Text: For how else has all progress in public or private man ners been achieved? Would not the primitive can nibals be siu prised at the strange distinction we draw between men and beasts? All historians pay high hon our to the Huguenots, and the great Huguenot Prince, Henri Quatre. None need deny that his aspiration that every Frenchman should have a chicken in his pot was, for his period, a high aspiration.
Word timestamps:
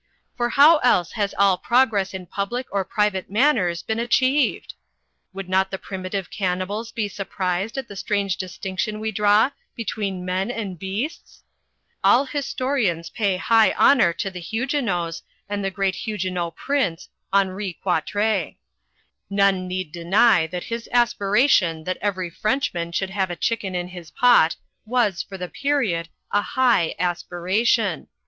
For 0.35 0.49
how 0.49 0.77
else 0.79 1.11
has 1.11 1.35
all 1.37 1.59
progress 1.59 2.11
in 2.15 2.25
public 2.25 2.65
or 2.71 2.83
private 2.83 3.29
man 3.29 3.53
ners 3.57 3.85
been 3.85 3.99
achieved? 3.99 4.73
Would 5.31 5.47
not 5.47 5.69
the 5.69 5.77
primitive 5.77 6.31
can 6.31 6.57
nibals 6.59 6.91
be 6.91 7.07
siu 7.07 7.23
prised 7.23 7.77
at 7.77 7.87
the 7.87 7.95
strange 7.95 8.37
distinction 8.37 8.99
we 8.99 9.11
draw 9.11 9.51
between 9.75 10.25
men 10.25 10.49
and 10.49 10.79
beasts? 10.79 11.43
All 12.03 12.25
historians 12.25 13.11
pay 13.11 13.37
high 13.37 13.75
hon 13.77 14.01
our 14.01 14.11
to 14.13 14.31
the 14.31 14.39
Huguenots, 14.39 15.21
and 15.47 15.63
the 15.63 15.69
great 15.69 15.93
Huguenot 15.97 16.55
Prince, 16.55 17.09
Henri 17.31 17.73
Quatre. 17.73 18.55
None 19.29 19.67
need 19.67 19.91
deny 19.91 20.47
that 20.47 20.63
his 20.63 20.89
aspiration 20.91 21.83
that 21.83 21.99
every 22.01 22.31
Frenchman 22.31 22.91
should 22.91 23.11
have 23.11 23.29
a 23.29 23.35
chicken 23.35 23.75
in 23.75 23.89
his 23.89 24.09
pot 24.09 24.55
was, 24.83 25.21
for 25.21 25.37
his 25.37 25.51
period, 25.51 26.09
a 26.31 26.41
high 26.41 26.95
aspiration. 26.97 28.07